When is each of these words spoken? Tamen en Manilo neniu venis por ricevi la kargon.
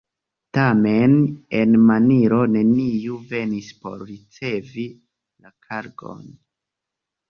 Tamen 0.57 1.13
en 1.59 1.75
Manilo 1.91 2.41
neniu 2.55 3.21
venis 3.37 3.71
por 3.85 4.05
ricevi 4.11 4.91
la 4.93 5.57
kargon. 5.71 6.31